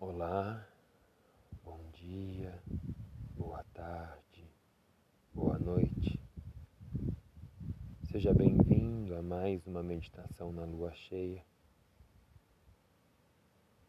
[0.00, 0.64] Olá,
[1.64, 2.62] bom dia,
[3.36, 4.48] boa tarde,
[5.34, 6.20] boa noite.
[8.04, 11.44] Seja bem-vindo a mais uma meditação na lua cheia.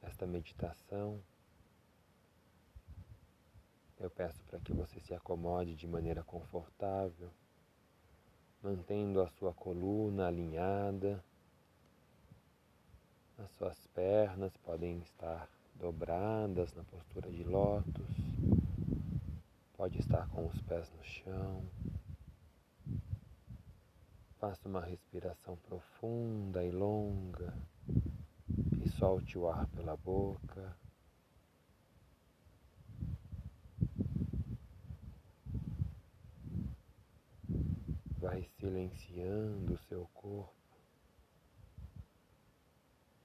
[0.02, 1.22] Esta meditação
[4.00, 7.30] eu peço para que você se acomode de maneira confortável,
[8.64, 11.24] mantendo a sua coluna alinhada.
[13.38, 15.48] As suas pernas podem estar
[15.80, 18.10] dobradas na postura de lótus.
[19.74, 21.64] Pode estar com os pés no chão.
[24.38, 27.54] Faça uma respiração profunda e longa
[28.84, 30.78] e solte o ar pela boca.
[38.18, 40.54] vai silenciando o seu corpo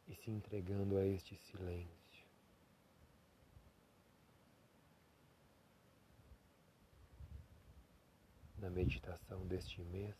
[0.06, 2.03] e se entregando a este silêncio.
[8.64, 10.16] Na meditação deste mês,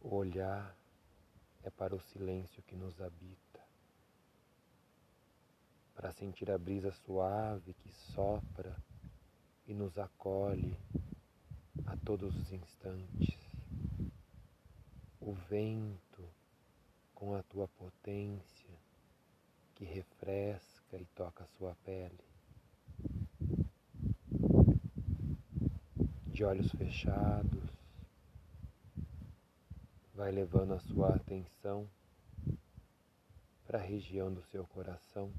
[0.00, 0.76] o olhar
[1.62, 3.60] é para o silêncio que nos habita,
[5.94, 8.76] para sentir a brisa suave que sopra
[9.68, 10.76] e nos acolhe
[11.86, 13.38] a todos os instantes.
[15.20, 16.28] O vento
[17.14, 18.80] com a tua potência
[19.76, 22.33] que refresca e toca a sua pele.
[26.44, 27.70] De olhos fechados,
[30.12, 31.88] vai levando a sua atenção
[33.64, 35.32] para a região do seu coração.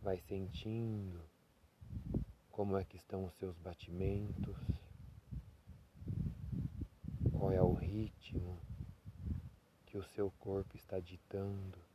[0.00, 1.28] Vai sentindo
[2.52, 4.56] como é que estão os seus batimentos,
[7.32, 8.60] qual é o ritmo
[9.86, 11.87] que o seu corpo está ditando.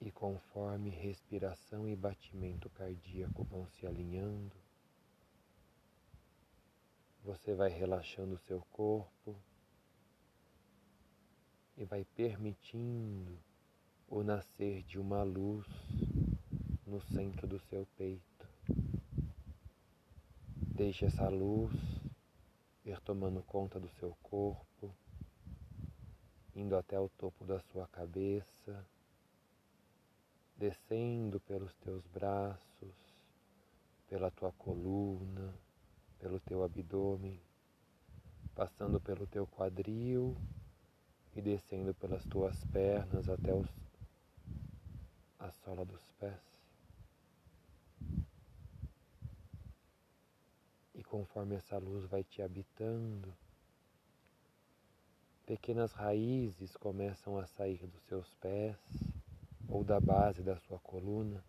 [0.00, 4.54] E conforme respiração e batimento cardíaco vão se alinhando,
[7.24, 9.36] você vai relaxando o seu corpo
[11.76, 13.38] e vai permitindo
[14.08, 15.66] o nascer de uma luz
[16.86, 18.48] no centro do seu peito.
[20.74, 21.74] Deixe essa luz
[22.84, 24.94] ir tomando conta do seu corpo,
[26.54, 28.86] indo até o topo da sua cabeça,
[30.58, 32.92] descendo pelos teus braços,
[34.08, 35.54] pela tua coluna,
[36.18, 37.40] pelo teu abdômen,
[38.56, 40.36] passando pelo teu quadril
[41.36, 43.68] e descendo pelas tuas pernas até os
[45.38, 46.42] a sola dos pés.
[50.92, 53.32] E conforme essa luz vai te habitando,
[55.46, 58.76] pequenas raízes começam a sair dos seus pés
[59.68, 61.44] ou da base da sua coluna.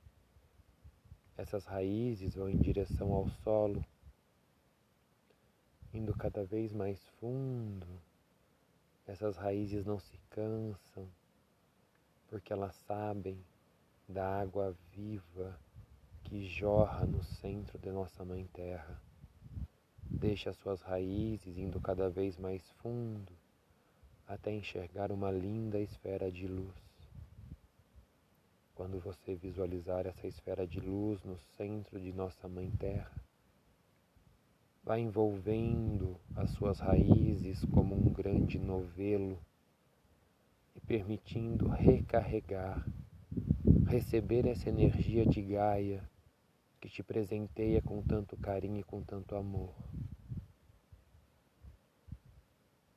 [1.37, 3.83] Essas raízes vão em direção ao solo,
[5.93, 7.87] indo cada vez mais fundo.
[9.07, 11.07] Essas raízes não se cansam,
[12.27, 13.43] porque elas sabem
[14.07, 15.57] da água viva
[16.23, 19.01] que jorra no centro de nossa Mãe Terra.
[20.03, 23.33] Deixa suas raízes indo cada vez mais fundo
[24.27, 26.88] até enxergar uma linda esfera de luz.
[28.79, 33.11] Quando você visualizar essa esfera de luz no centro de nossa Mãe Terra,
[34.81, 39.37] vai envolvendo as suas raízes como um grande novelo
[40.73, 42.81] e permitindo recarregar
[43.85, 46.09] receber essa energia de Gaia
[46.79, 49.75] que te presenteia com tanto carinho e com tanto amor.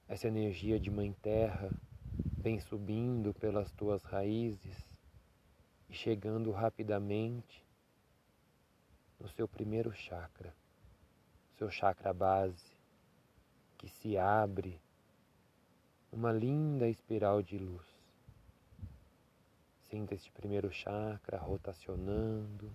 [0.07, 1.73] Essa energia de Mãe Terra
[2.39, 4.92] vem subindo pelas tuas raízes
[5.93, 7.63] e chegando rapidamente
[9.21, 10.57] no seu primeiro chakra,
[11.59, 12.73] seu chakra base,
[13.77, 14.81] que se abre
[16.11, 17.87] uma linda espiral de luz.
[19.91, 22.73] Sinta este primeiro chakra rotacionando,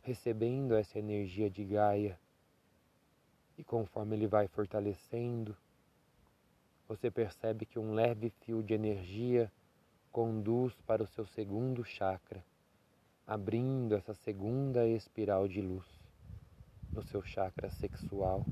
[0.00, 2.16] recebendo essa energia de Gaia.
[3.58, 5.56] E conforme ele vai fortalecendo,
[6.86, 9.50] você percebe que um leve fio de energia
[10.12, 12.44] conduz para o seu segundo chakra,
[13.26, 15.86] abrindo essa segunda espiral de luz
[16.92, 18.44] no seu chakra sexual.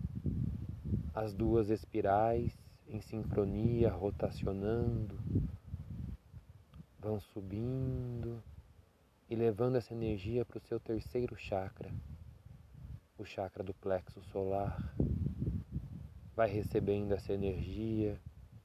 [1.13, 2.57] As duas espirais
[2.89, 5.19] em sincronia, rotacionando,
[6.99, 8.43] vão subindo
[9.29, 11.93] e levando essa energia para o seu terceiro chakra,
[13.19, 14.95] o chakra do plexo solar.
[16.35, 18.19] vai recebendo essa energia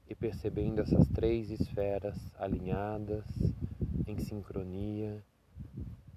[0.08, 3.26] e percebendo essas três esferas alinhadas
[4.06, 5.22] em sincronia,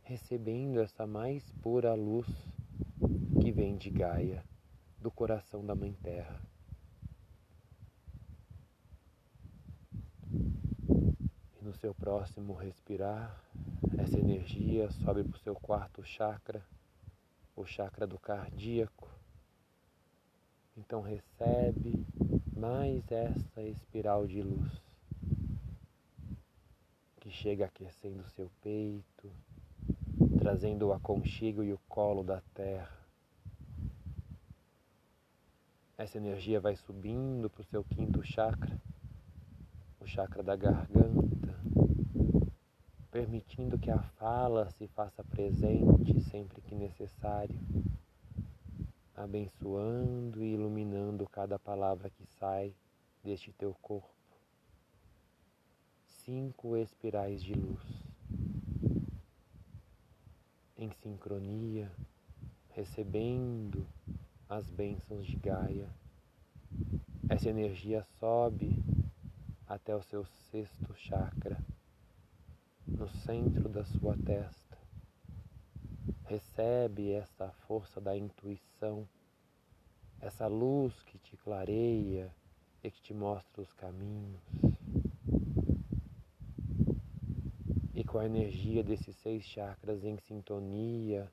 [0.10, 2.28] recebendo essa mais pura luz
[3.40, 4.44] que vem de Gaia,
[5.00, 6.42] do coração da Mãe Terra.
[11.54, 13.40] E no seu próximo respirar,
[14.00, 16.66] essa energia sobe para o seu quarto chakra,
[17.56, 19.08] o chakra do cardíaco.
[20.76, 22.04] Então recebe
[22.58, 24.82] mais essa espiral de luz
[27.20, 29.32] que chega aquecendo seu peito,
[30.50, 32.98] trazendo o aconchego e o colo da terra.
[35.96, 38.82] Essa energia vai subindo para o seu quinto chakra,
[40.00, 41.54] o chakra da garganta,
[43.12, 47.60] permitindo que a fala se faça presente sempre que necessário,
[49.16, 52.74] abençoando e iluminando cada palavra que sai
[53.24, 54.10] deste teu corpo.
[56.08, 57.99] Cinco espirais de luz,
[60.80, 61.92] em sincronia,
[62.70, 63.86] recebendo
[64.48, 65.90] as bênçãos de Gaia.
[67.28, 68.82] Essa energia sobe
[69.68, 71.60] até o seu sexto chakra,
[72.88, 74.78] no centro da sua testa.
[76.24, 79.06] Recebe essa força da intuição,
[80.22, 82.34] essa luz que te clareia
[82.82, 84.69] e que te mostra os caminhos.
[88.00, 91.30] E com a energia desses seis chakras em sintonia,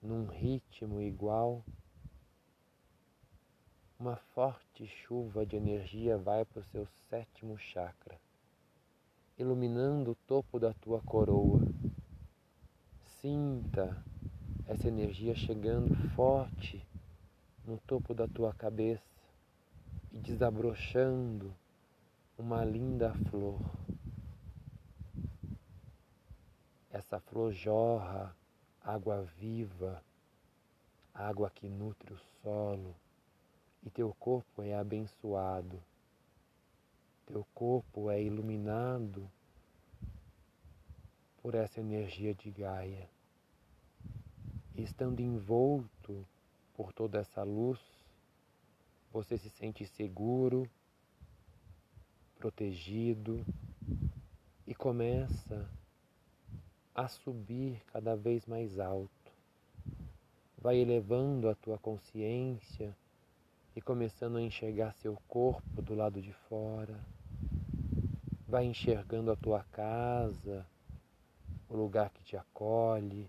[0.00, 1.64] num ritmo igual,
[3.98, 8.16] uma forte chuva de energia vai para o seu sétimo chakra,
[9.36, 11.66] iluminando o topo da tua coroa.
[13.20, 14.00] Sinta
[14.68, 16.86] essa energia chegando forte
[17.66, 19.02] no topo da tua cabeça
[20.12, 21.52] e desabrochando
[22.38, 23.60] uma linda flor.
[26.94, 28.32] Essa flor jorra
[28.80, 30.00] água viva,
[31.12, 32.94] água que nutre o solo
[33.82, 35.82] e teu corpo é abençoado,
[37.26, 39.28] teu corpo é iluminado
[41.42, 43.10] por essa energia de Gaia.
[44.76, 46.24] Estando envolto
[46.76, 47.80] por toda essa luz,
[49.12, 50.70] você se sente seguro,
[52.38, 53.44] protegido
[54.64, 55.68] e começa
[56.94, 59.10] a subir cada vez mais alto.
[60.56, 62.96] Vai elevando a tua consciência
[63.74, 66.98] e começando a enxergar seu corpo do lado de fora.
[68.46, 70.64] Vai enxergando a tua casa,
[71.68, 73.28] o lugar que te acolhe.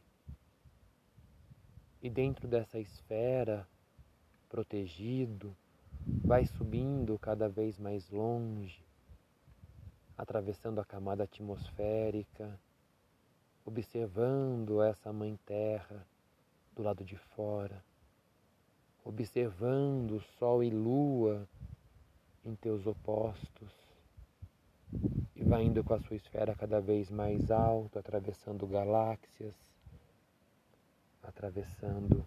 [2.04, 3.68] E dentro dessa esfera,
[4.48, 5.58] protegido,
[6.24, 8.86] vai subindo cada vez mais longe,
[10.16, 12.60] atravessando a camada atmosférica,
[13.66, 16.06] observando essa Mãe Terra
[16.76, 17.84] do lado de fora
[19.06, 21.48] observando Sol e Lua
[22.44, 23.72] em teus opostos
[25.36, 29.54] e vai indo com a sua esfera cada vez mais alto, atravessando galáxias,
[31.22, 32.26] atravessando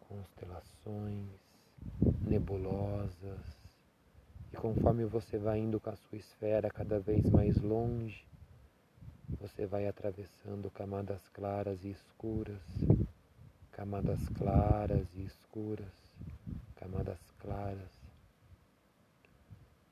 [0.00, 1.28] constelações,
[2.22, 3.40] nebulosas.
[4.52, 8.24] E conforme você vai indo com a sua esfera cada vez mais longe,
[9.28, 12.62] você vai atravessando camadas claras e escuras
[13.76, 15.92] camadas claras e escuras,
[16.76, 17.90] camadas claras,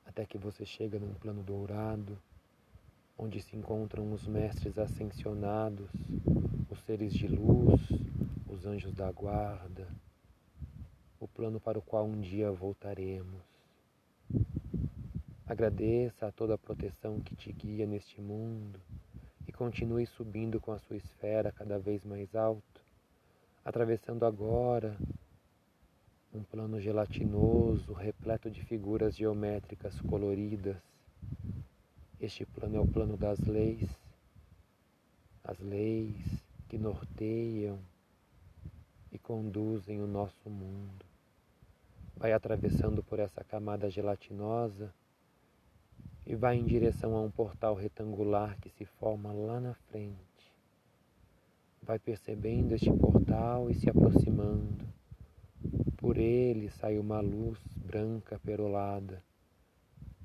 [0.07, 2.17] até que você chega num plano dourado,
[3.15, 5.87] onde se encontram os mestres ascensionados,
[6.67, 7.79] os seres de luz,
[8.49, 9.87] os anjos da guarda,
[11.19, 13.43] o plano para o qual um dia voltaremos.
[15.45, 18.79] Agradeça a toda a proteção que te guia neste mundo
[19.55, 22.81] continue subindo com a sua esfera cada vez mais alto
[23.65, 24.95] atravessando agora
[26.31, 30.77] um plano gelatinoso repleto de figuras geométricas coloridas.
[32.19, 33.89] Este plano é o plano das leis,
[35.43, 37.79] as leis que norteiam
[39.11, 41.05] e conduzem o nosso mundo.
[42.17, 44.93] Vai atravessando por essa camada gelatinosa
[46.25, 50.53] e vai em direção a um portal retangular que se forma lá na frente
[51.81, 54.87] vai percebendo este portal e se aproximando.
[55.95, 59.23] Por ele sai uma luz branca perolada.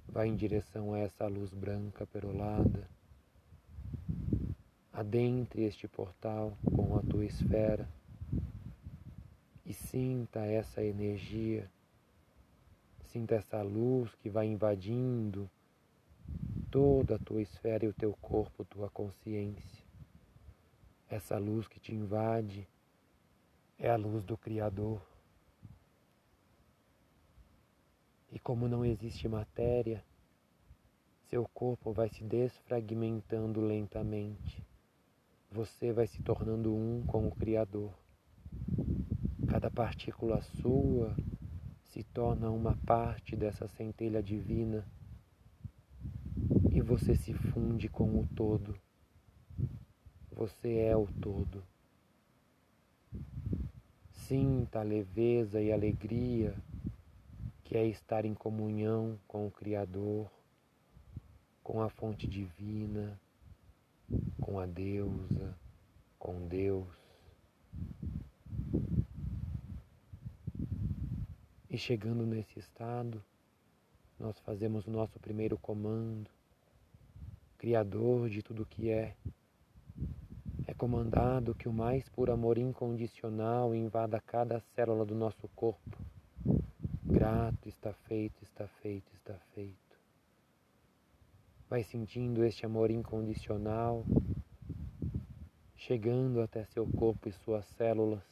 [0.08, 2.88] Vai em direção a essa luz branca perolada.
[4.90, 7.86] Adentre este portal com a tua esfera
[9.64, 11.70] e sinta essa energia
[13.12, 15.50] Sinta essa luz que vai invadindo
[16.70, 19.84] toda a tua esfera e o teu corpo, tua consciência.
[21.08, 22.68] Essa luz que te invade
[23.76, 25.02] é a luz do Criador.
[28.30, 30.04] E como não existe matéria,
[31.28, 34.64] seu corpo vai se desfragmentando lentamente.
[35.50, 37.92] Você vai se tornando um com o Criador.
[39.48, 41.16] Cada partícula sua
[41.86, 44.86] se torna uma parte dessa centelha divina
[46.80, 48.74] e você se funde com o todo.
[50.32, 51.62] Você é o todo.
[54.10, 56.56] Sinta a leveza e alegria
[57.62, 60.30] que é estar em comunhão com o Criador,
[61.62, 63.20] com a fonte divina,
[64.40, 65.54] com a deusa,
[66.18, 66.88] com Deus.
[71.68, 73.22] E chegando nesse estado,
[74.18, 76.39] nós fazemos o nosso primeiro comando,
[77.60, 79.14] Criador de tudo que é.
[80.66, 85.98] É comandado que o mais puro amor incondicional invada cada célula do nosso corpo.
[87.04, 90.00] Grato, está feito, está feito, está feito.
[91.68, 94.06] Vai sentindo este amor incondicional
[95.76, 98.22] chegando até seu corpo e suas células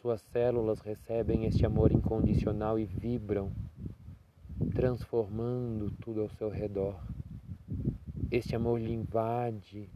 [0.00, 3.52] suas células recebem este amor incondicional e vibram,
[4.74, 6.98] transformando tudo ao seu redor.
[8.32, 9.90] Este amor lhe invade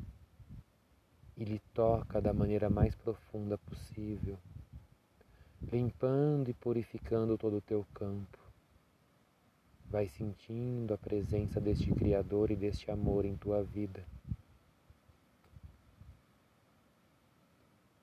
[1.37, 4.37] e lhe toca da maneira mais profunda possível,
[5.71, 8.39] limpando e purificando todo o teu campo.
[9.87, 14.05] Vai sentindo a presença deste Criador e deste amor em tua vida.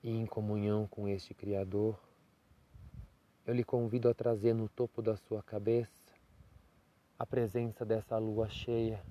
[0.01, 1.99] E em comunhão com este Criador,
[3.45, 6.13] eu lhe convido a trazer no topo da sua cabeça
[7.19, 9.03] a presença dessa lua cheia.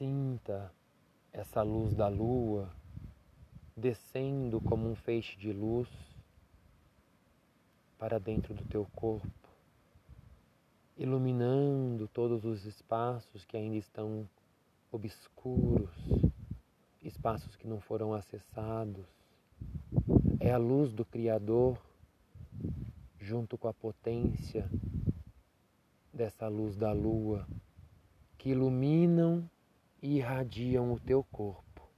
[0.00, 0.72] Sinta
[1.30, 2.72] essa luz da lua
[3.76, 5.90] descendo como um feixe de luz
[7.98, 9.28] para dentro do teu corpo,
[10.96, 14.26] iluminando todos os espaços que ainda estão
[14.90, 15.90] obscuros
[17.02, 19.04] espaços que não foram acessados.
[20.40, 21.78] É a luz do Criador
[23.18, 24.66] junto com a potência
[26.10, 27.46] dessa luz da lua
[28.38, 29.46] que iluminam
[30.02, 31.88] irradiam o teu corpo.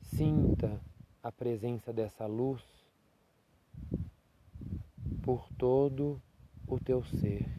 [0.00, 0.80] Sinta
[1.22, 2.62] a presença dessa luz
[5.22, 6.20] por todo
[6.66, 7.58] o teu ser.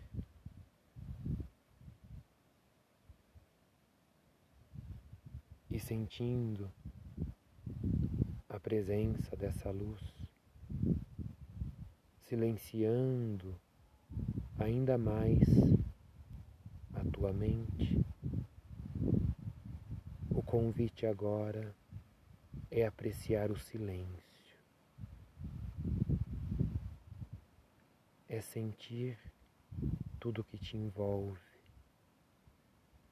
[5.72, 6.70] e sentindo
[8.50, 10.02] a presença dessa luz,
[12.28, 13.56] silenciando
[14.58, 15.40] ainda mais
[16.94, 18.09] a tua mente.
[20.50, 21.76] Convite agora
[22.72, 24.58] é apreciar o silêncio,
[28.28, 29.16] é sentir
[30.20, 31.40] tudo que te envolve.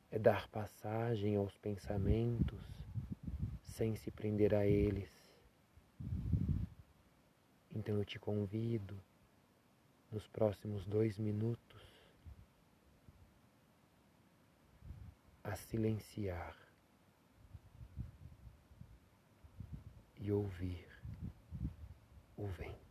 [0.10, 2.60] É dar passagem aos pensamentos
[3.62, 5.12] sem se prender a eles.
[7.72, 9.00] Então eu te convido,
[10.12, 11.84] nos próximos dois minutos,
[15.44, 16.67] a silenciar
[20.20, 20.88] e ouvir
[22.36, 22.87] o vento.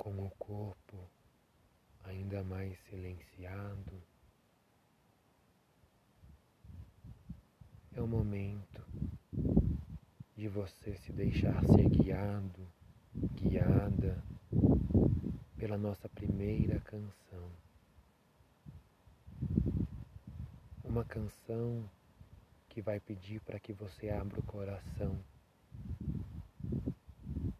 [0.00, 0.96] Com o corpo
[2.04, 4.02] ainda mais silenciado,
[7.94, 8.82] é o momento
[10.34, 12.66] de você se deixar ser guiado,
[13.34, 14.24] guiada
[15.58, 17.50] pela nossa primeira canção.
[20.82, 21.84] Uma canção
[22.70, 25.22] que vai pedir para que você abra o coração,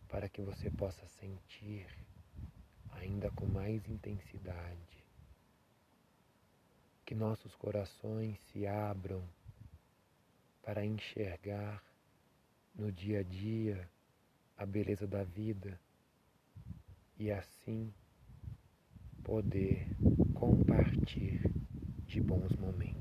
[0.09, 1.87] para que você possa sentir
[2.92, 5.04] ainda com mais intensidade.
[7.04, 9.23] Que nossos corações se abram
[10.62, 11.82] para enxergar
[12.75, 13.88] no dia a dia
[14.56, 15.80] a beleza da vida
[17.18, 17.92] e assim
[19.25, 19.87] poder
[20.35, 21.50] compartilhar
[22.06, 23.00] de bons momentos.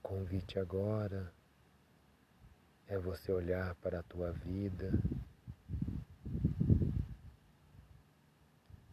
[0.11, 1.33] convite agora
[2.85, 4.91] é você olhar para a tua vida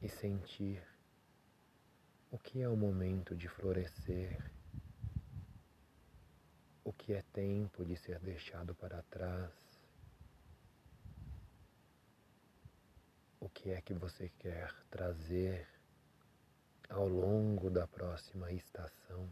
[0.00, 0.80] e sentir
[2.30, 4.38] o que é o momento de florescer,
[6.84, 9.52] o que é tempo de ser deixado para trás.
[13.40, 15.66] o que é que você quer trazer
[16.88, 19.28] ao longo da próxima estação.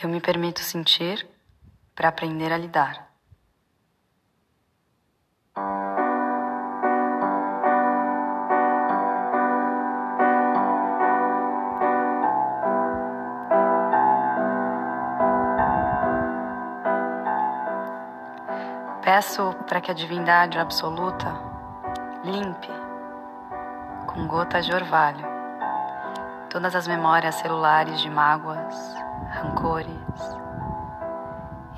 [0.00, 1.28] Eu me permito sentir
[1.92, 3.08] para aprender a lidar.
[19.02, 21.26] Peço para que a divindade absoluta
[22.22, 22.68] limpe
[24.06, 25.26] com gotas de orvalho
[26.48, 29.07] todas as memórias celulares de mágoas
[29.42, 29.94] rancores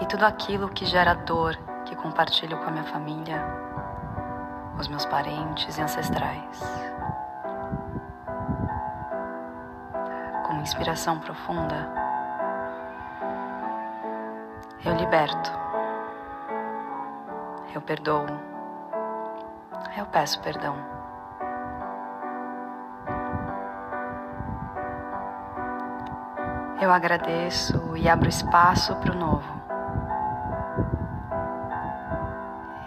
[0.00, 3.44] e tudo aquilo que gera dor que compartilho com a minha família,
[4.78, 6.60] os meus parentes e ancestrais.
[10.46, 11.90] Com inspiração profunda,
[14.84, 15.50] eu liberto,
[17.74, 18.26] eu perdoo,
[19.96, 20.99] eu peço perdão.
[26.80, 29.60] Eu agradeço e abro espaço para o novo.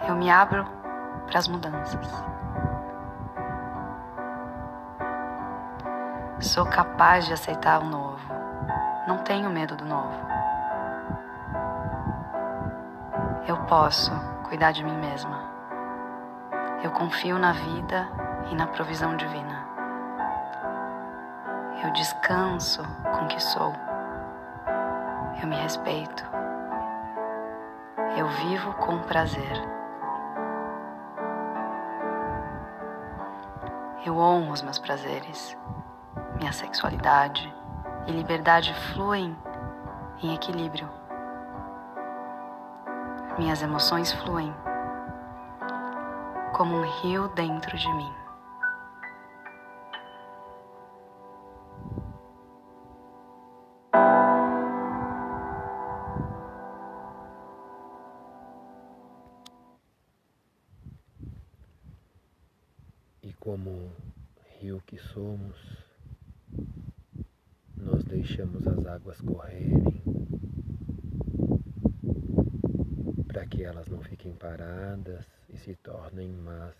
[0.08, 0.66] Eu me abro
[1.28, 2.24] para as mudanças.
[6.40, 8.34] Sou capaz de aceitar o novo.
[9.06, 10.18] Não tenho medo do novo.
[13.46, 14.10] Eu posso
[14.48, 15.40] cuidar de mim mesma.
[16.82, 18.08] Eu confio na vida
[18.50, 19.53] e na provisão divina.
[21.94, 23.72] Descanso com que sou.
[25.40, 26.24] Eu me respeito.
[28.16, 29.52] Eu vivo com prazer.
[34.04, 35.56] Eu honro os meus prazeres,
[36.36, 37.54] minha sexualidade
[38.08, 39.36] e liberdade fluem
[40.20, 40.90] em equilíbrio.
[43.38, 44.52] Minhas emoções fluem
[46.54, 48.23] como um rio dentro de mim.
[73.84, 76.74] Elas não fiquem paradas e se tornem más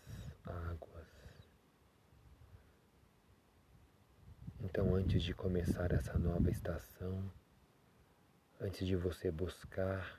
[0.44, 1.06] águas.
[4.60, 7.30] Então, antes de começar essa nova estação,
[8.60, 10.18] antes de você buscar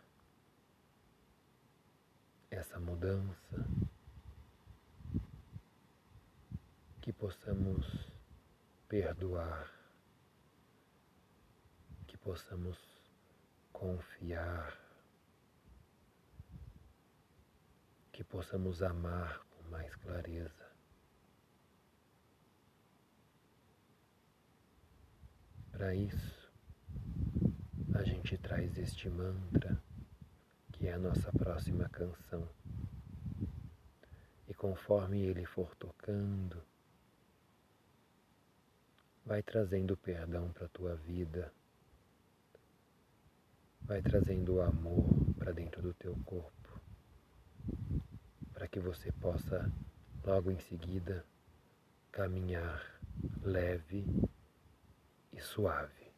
[2.51, 3.65] essa mudança,
[7.01, 7.85] que possamos
[8.87, 9.71] perdoar,
[12.07, 12.77] que possamos
[13.73, 14.84] confiar,
[18.15, 20.65] que possamos amar com mais clareza.
[25.73, 26.49] Para isso,
[27.93, 29.83] a gente traz este mantra,
[30.71, 32.47] que é a nossa próxima canção.
[34.47, 36.63] E conforme ele for tocando,
[39.25, 41.51] Vai trazendo perdão para a tua vida.
[43.81, 46.64] Vai trazendo amor para dentro do teu corpo
[48.75, 49.71] que você possa
[50.25, 51.25] logo em seguida
[52.11, 52.83] caminhar
[53.41, 54.05] leve
[55.31, 56.11] e suave.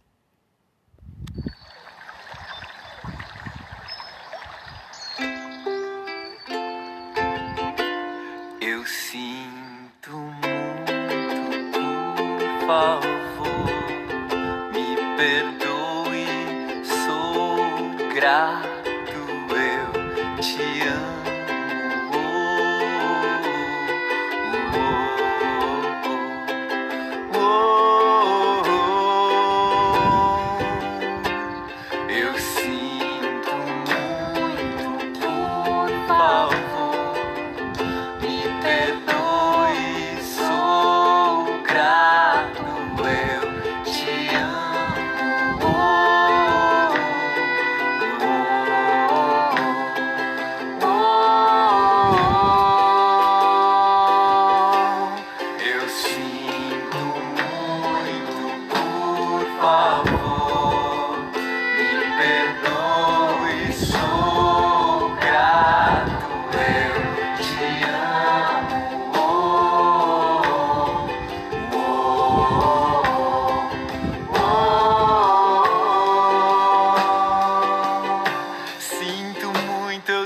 [8.60, 11.80] Eu sinto muito,
[12.60, 13.68] por favor,
[14.74, 16.26] me perdoe,
[17.06, 18.77] sou grato.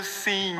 [0.03, 0.50] sim.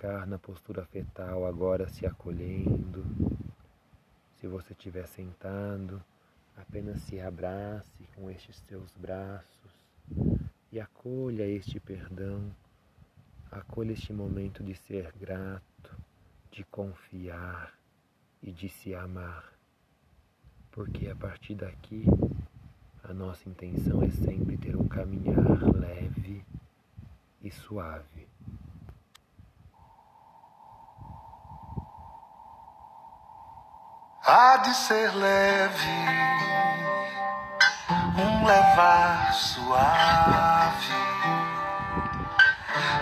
[0.00, 3.04] Ficar na postura fetal agora se acolhendo.
[4.36, 6.02] Se você estiver sentado,
[6.56, 9.70] apenas se abrace com estes seus braços
[10.72, 12.50] e acolha este perdão,
[13.50, 15.94] acolha este momento de ser grato,
[16.50, 17.74] de confiar
[18.42, 19.52] e de se amar.
[20.70, 22.06] Porque a partir daqui,
[23.04, 26.42] a nossa intenção é sempre ter um caminhar leve
[27.42, 28.29] e suave.
[34.26, 35.88] Há de ser leve,
[38.18, 40.94] um levar suave,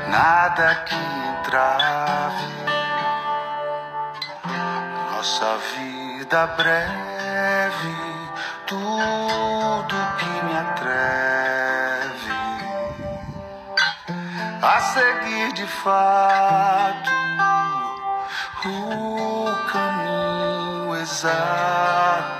[0.08, 2.58] nada que entrave
[5.10, 7.96] nossa vida breve,
[8.66, 12.32] tudo que me atreve
[14.62, 17.10] a seguir de fato
[18.64, 19.17] o
[21.20, 22.37] sun.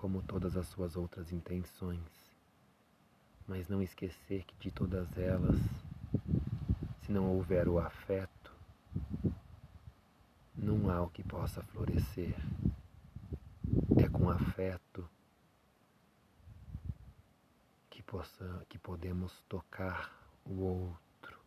[0.00, 2.00] Como todas as suas outras intenções.
[3.46, 5.60] Mas não esquecer que de todas elas,
[7.02, 8.50] se não houver o afeto,
[10.56, 12.34] não há o que possa florescer.
[13.98, 15.06] É com afeto
[17.90, 20.10] que, possa, que podemos tocar
[20.46, 21.38] o outro.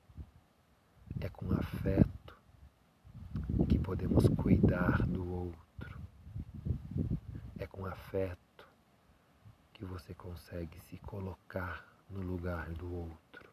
[1.20, 2.38] É com afeto
[3.68, 6.00] que podemos cuidar do outro.
[7.58, 8.43] É com afeto
[9.84, 13.52] que você consegue se colocar no lugar do outro.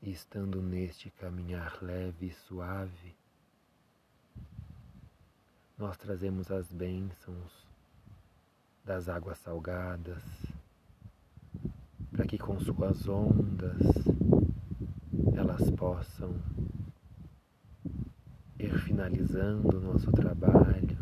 [0.00, 3.14] E estando neste caminhar leve e suave,
[5.76, 7.66] nós trazemos as bênçãos
[8.86, 10.22] das águas salgadas,
[12.10, 13.82] para que com suas ondas
[15.36, 16.34] elas possam
[18.64, 20.98] ir finalizando o nosso trabalho,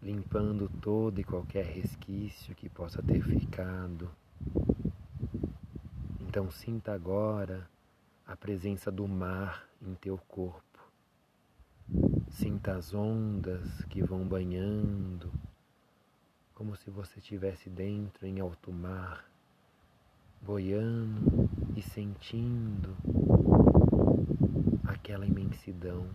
[0.00, 4.08] limpando todo e qualquer resquício que possa ter ficado.
[6.20, 7.68] Então sinta agora
[8.24, 10.62] a presença do mar em teu corpo.
[12.30, 15.32] Sinta as ondas que vão banhando,
[16.54, 19.28] como se você estivesse dentro em alto mar,
[20.40, 22.96] boiando e sentindo
[25.04, 26.08] aquela imensidão,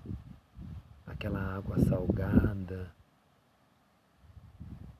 [1.05, 2.91] aquela água salgada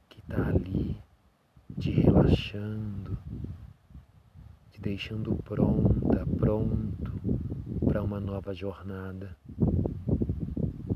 [0.07, 0.95] que está ali
[1.79, 3.17] te relaxando,
[4.69, 7.11] te deixando pronta, pronto
[7.87, 9.35] para uma nova jornada.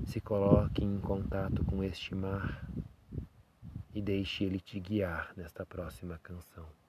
[0.05, 2.63] Se coloque em contato com este mar
[3.91, 6.82] e deixe ele te guiar nesta próxima canção.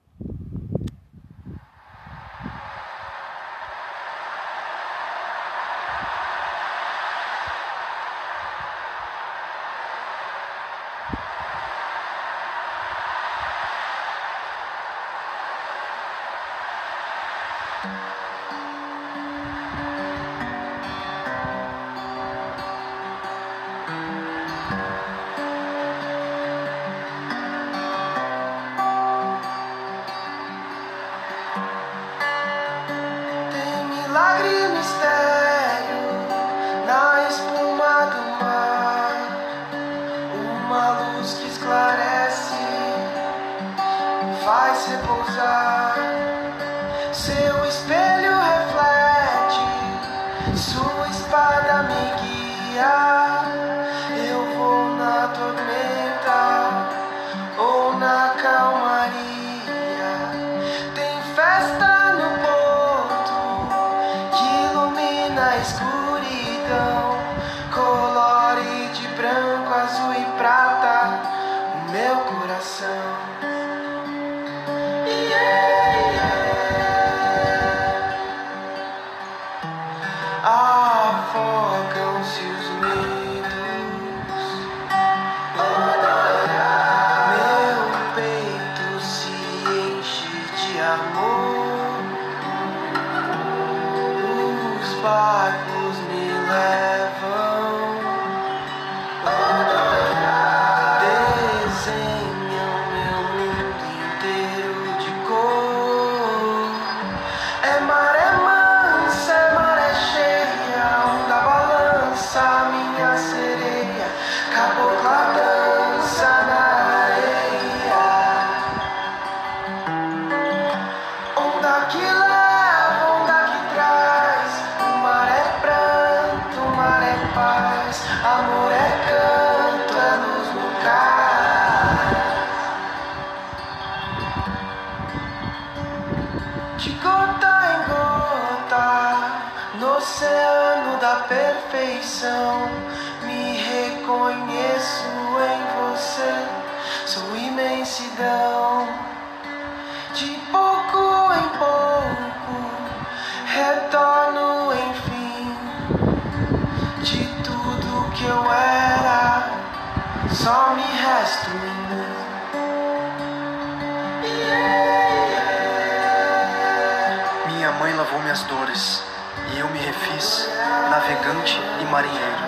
[171.05, 172.45] navegante e marinheiro,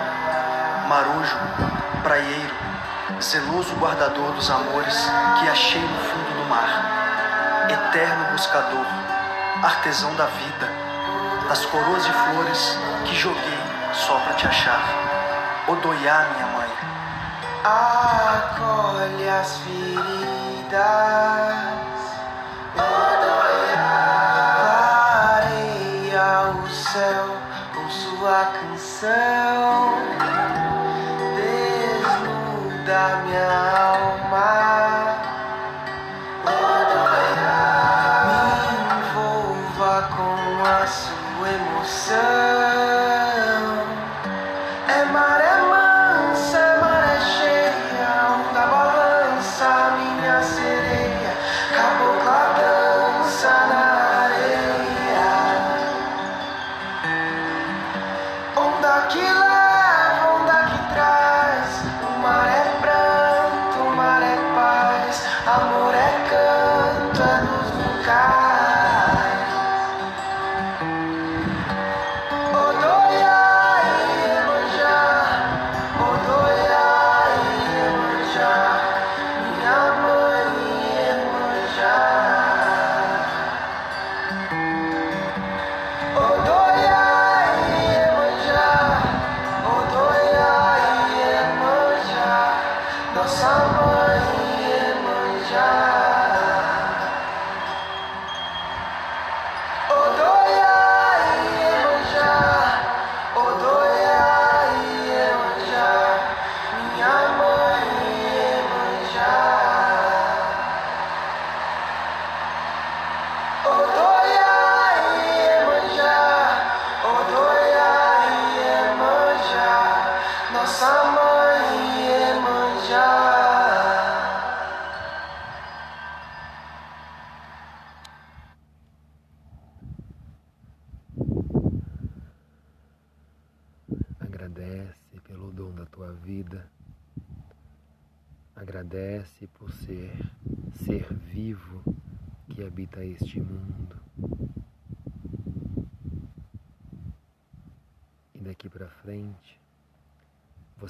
[0.88, 1.36] marujo,
[2.02, 2.54] praieiro,
[3.20, 8.84] zeloso guardador dos amores que achei no fundo do mar, eterno buscador,
[9.62, 10.68] artesão da vida,
[11.48, 13.60] das coroas de flores que joguei
[13.92, 14.82] só para te achar.
[15.68, 16.68] Odoiá, minha mãe.
[17.62, 20.78] Acolhe as feridas.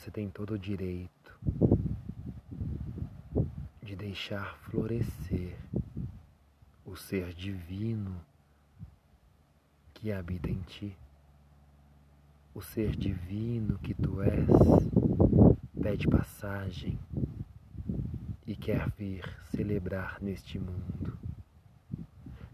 [0.08, 1.38] Você tem todo o direito
[3.82, 5.54] de deixar florescer
[6.82, 8.18] o ser divino
[9.92, 10.96] que habita em ti.
[12.54, 14.48] O ser divino que tu és
[15.82, 16.98] pede passagem
[18.46, 21.18] e quer vir celebrar neste mundo.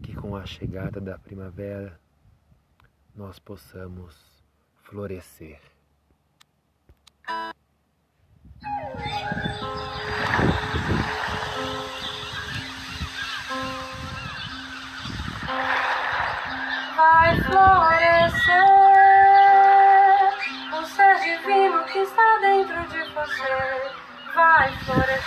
[0.03, 1.97] Que com a chegada da primavera
[3.15, 4.43] nós possamos
[4.83, 5.74] florescer.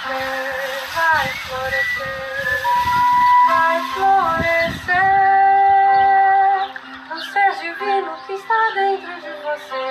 [0.08, 2.62] Florescer, vai florescer,
[3.46, 5.04] vai florescer
[7.12, 9.86] o ser divino que está dentro de você.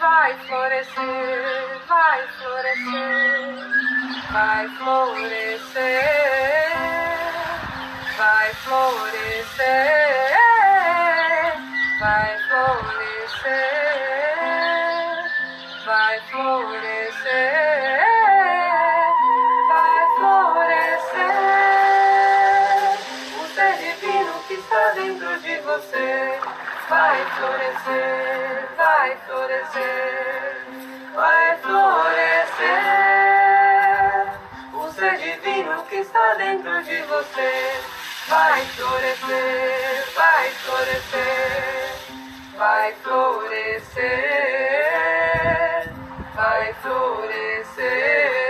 [0.00, 3.54] Vai florescer, vai florescer,
[4.32, 5.72] vai florescer,
[8.16, 10.35] vai florescer
[27.86, 30.66] florescer, vai florescer,
[31.14, 32.66] vai florescer.
[34.74, 37.80] O ser divino que está dentro de você
[38.28, 41.76] vai florescer, vai florescer
[42.56, 44.02] vai florescer,
[46.34, 48.45] vai florescer,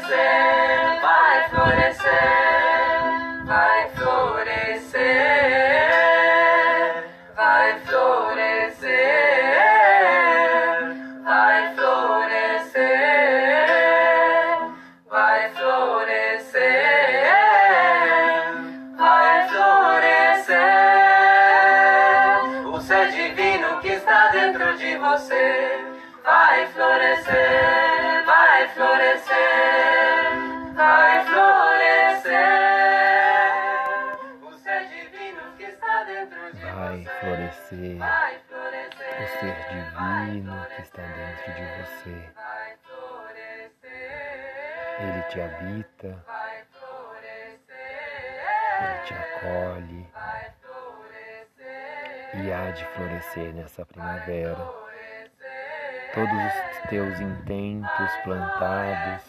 [0.00, 2.59] vai florescer, vai florescer,
[45.00, 46.24] Ele te habita,
[48.80, 50.06] ele te acolhe.
[52.34, 54.62] E há de florescer nessa primavera.
[56.14, 59.22] Todos os teus intentos plantados,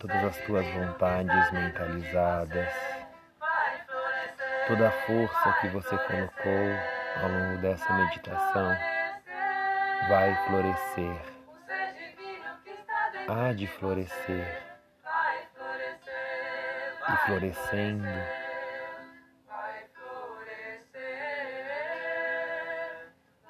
[0.00, 2.72] todas as tuas vontades mentalizadas,
[4.66, 8.97] toda a força que você colocou ao longo dessa meditação
[10.06, 11.20] vai florescer,
[13.28, 14.68] há de florescer.
[17.10, 18.06] E florescendo.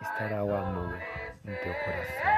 [0.01, 0.99] Estará o amor
[1.45, 2.33] em teu coração,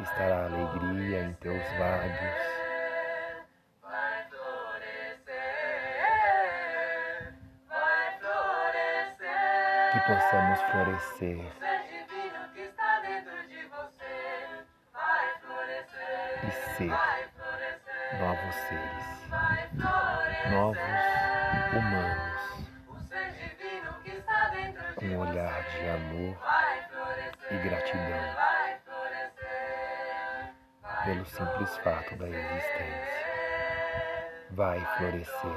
[0.00, 2.52] estará a alegria em teus lábios.
[9.92, 11.71] Que possamos florescer
[16.76, 16.90] ser
[18.18, 19.28] novos seres,
[20.50, 20.78] novos
[21.76, 22.42] humanos,
[24.96, 26.36] com um olhar de amor
[27.50, 28.52] e gratidão
[31.04, 33.22] pelo simples fato da existência.
[34.52, 35.50] Vai florescer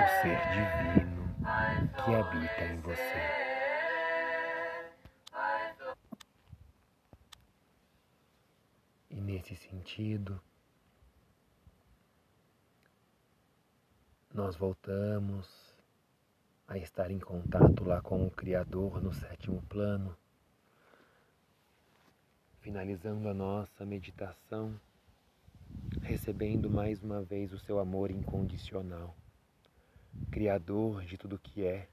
[0.00, 1.34] o ser divino
[2.04, 3.41] que habita em você.
[9.42, 10.40] Nesse sentido,
[14.32, 15.48] nós voltamos
[16.68, 20.16] a estar em contato lá com o Criador no sétimo plano,
[22.60, 24.80] finalizando a nossa meditação,
[26.00, 29.12] recebendo mais uma vez o seu amor incondicional,
[30.30, 31.88] Criador de tudo que é,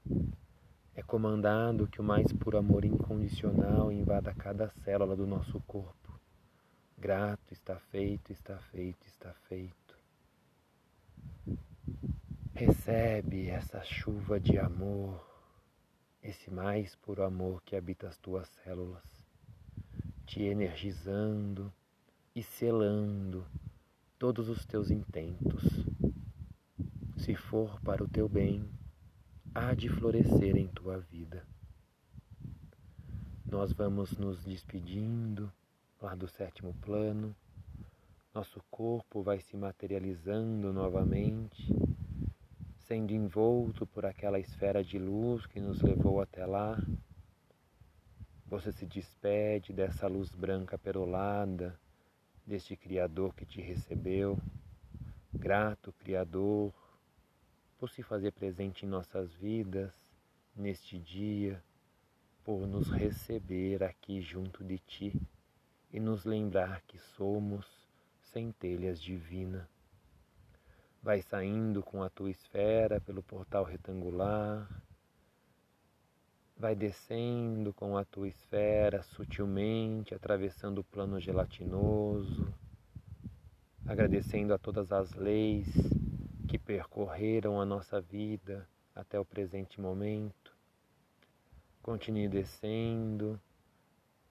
[0.94, 6.09] é comandado que o mais puro amor incondicional invada cada célula do nosso corpo.
[7.00, 9.96] Grato, está feito, está feito, está feito.
[12.54, 15.26] Recebe essa chuva de amor,
[16.22, 19.20] esse mais puro amor que habita as tuas células
[20.30, 21.72] te energizando
[22.36, 23.44] e selando
[24.16, 25.64] todos os teus intentos.
[27.16, 28.70] Se for para o teu bem,
[29.52, 31.44] há de florescer em tua vida.
[33.44, 35.52] Nós vamos nos despedindo
[36.00, 37.34] lá do sétimo plano,
[38.34, 41.72] nosso corpo vai se materializando novamente,
[42.78, 46.78] sendo envolto por aquela esfera de luz que nos levou até lá
[48.50, 51.78] você se despede dessa luz branca perolada,
[52.44, 54.36] deste Criador que te recebeu.
[55.32, 56.74] Grato, Criador,
[57.78, 59.92] por se fazer presente em nossas vidas
[60.56, 61.62] neste dia,
[62.42, 65.12] por nos receber aqui junto de Ti
[65.92, 67.66] e nos lembrar que somos
[68.32, 69.68] centelhas divinas.
[71.02, 74.68] Vai saindo com a tua esfera pelo portal retangular
[76.60, 82.52] vai descendo com a tua esfera sutilmente, atravessando o plano gelatinoso,
[83.86, 85.66] agradecendo a todas as leis
[86.46, 90.54] que percorreram a nossa vida até o presente momento.
[91.80, 93.40] Continue descendo,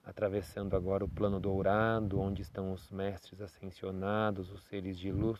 [0.09, 5.39] atravessando agora o plano dourado, onde estão os mestres ascensionados, os seres de luz.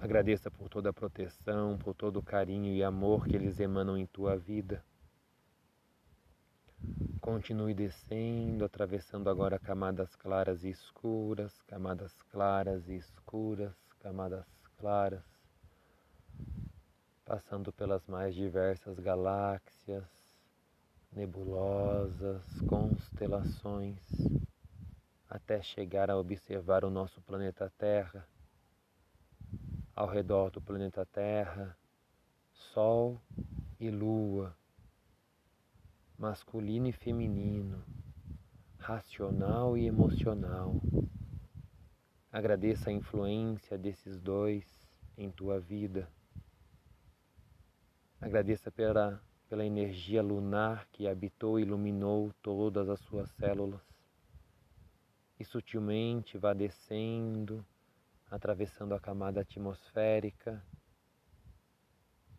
[0.00, 4.06] Agradeça por toda a proteção, por todo o carinho e amor que eles emanam em
[4.06, 4.84] tua vida.
[7.20, 14.46] Continue descendo, atravessando agora camadas claras e escuras, camadas claras e escuras, camadas
[14.78, 15.24] claras,
[17.24, 20.15] passando pelas mais diversas galáxias,
[21.12, 24.00] nebulosas, constelações,
[25.28, 28.26] até chegar a observar o nosso planeta Terra.
[29.94, 31.76] Ao redor do planeta Terra,
[32.52, 33.20] Sol
[33.80, 34.54] e Lua
[36.18, 37.84] masculino e feminino,
[38.78, 40.80] racional e emocional.
[42.32, 44.64] Agradeça a influência desses dois
[45.16, 46.08] em tua vida.
[48.20, 53.80] Agradeça pela, pela energia lunar que habitou e iluminou todas as suas células.
[55.38, 57.64] E sutilmente vá descendo,
[58.30, 60.64] atravessando a camada atmosférica,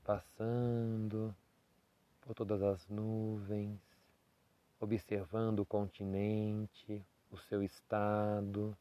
[0.03, 1.33] passando
[2.21, 3.79] por todas as nuvens,
[4.79, 8.77] observando o continente, o seu estado,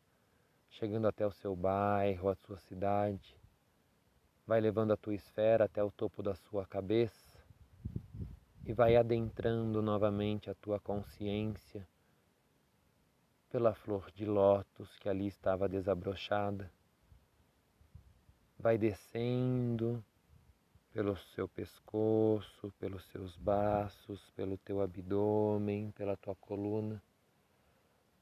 [0.71, 3.37] chegando até o seu bairro, a sua cidade.
[4.47, 7.26] Vai levando a tua esfera até o topo da sua cabeça
[8.67, 11.87] e vai adentrando novamente a tua consciência
[13.49, 16.69] pela flor de lótus que ali estava desabrochada.
[18.59, 20.05] Vai descendo
[20.93, 27.01] pelo seu pescoço, pelos seus braços, pelo teu abdômen, pela tua coluna.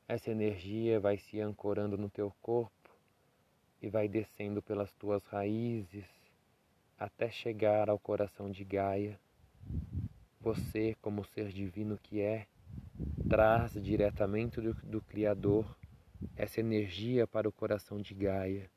[0.07, 2.91] Essa energia vai se ancorando no teu corpo
[3.81, 6.05] e vai descendo pelas tuas raízes
[6.99, 9.19] até chegar ao coração de Gaia.
[10.45, 12.47] Você, como ser divino que é,
[13.31, 15.75] traz diretamente do, do Criador
[16.37, 18.71] essa energia para o coração de Gaia.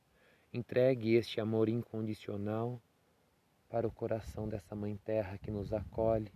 [0.54, 2.82] Entregue este amor incondicional
[3.68, 6.32] para o coração dessa Mãe Terra que nos acolhe.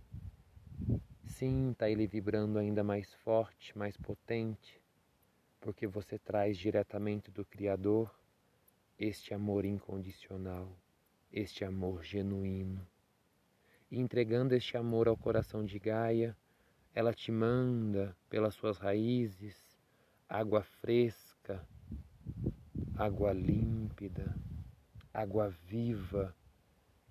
[1.23, 4.81] Sinta ele vibrando ainda mais forte, mais potente,
[5.61, 8.13] porque você traz diretamente do Criador
[8.99, 10.77] este amor incondicional,
[11.31, 12.85] este amor genuíno.
[13.91, 16.35] E entregando este amor ao coração de Gaia,
[16.95, 19.53] ela te manda pelas suas raízes
[20.29, 21.61] água fresca,
[22.95, 24.33] água límpida,
[25.13, 26.33] água viva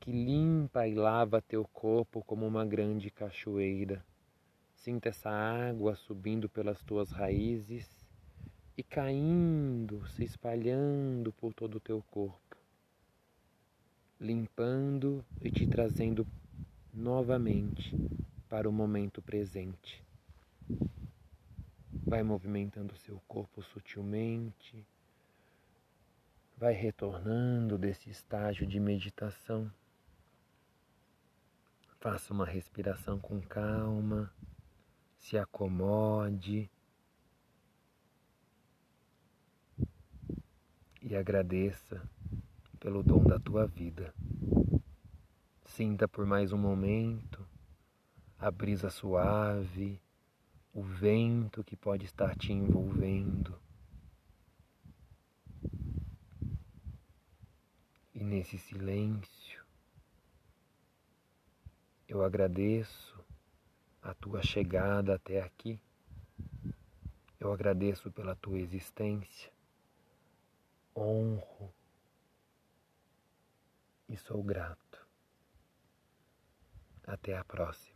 [0.00, 4.02] que limpa e lava teu corpo como uma grande cachoeira.
[4.72, 7.86] Sinta essa água subindo pelas tuas raízes
[8.74, 12.56] e caindo, se espalhando por todo o teu corpo,
[14.18, 16.26] limpando e te trazendo
[16.92, 17.96] novamente
[18.48, 20.04] para o momento presente.
[22.06, 24.84] Vai movimentando seu corpo sutilmente,
[26.56, 29.70] vai retornando desse estágio de meditação.
[32.00, 34.32] Faça uma respiração com calma,
[35.18, 36.70] se acomode
[41.02, 42.02] e agradeça
[42.78, 44.14] pelo dom da tua vida.
[45.80, 47.48] Sinta por mais um momento
[48.38, 49.98] a brisa suave,
[50.74, 53.58] o vento que pode estar te envolvendo.
[58.14, 59.64] E nesse silêncio,
[62.06, 63.18] eu agradeço
[64.02, 65.80] a tua chegada até aqui.
[67.40, 69.50] Eu agradeço pela tua existência.
[70.94, 71.72] Honro
[74.10, 74.89] e sou grato.
[77.12, 77.89] Até a próxima.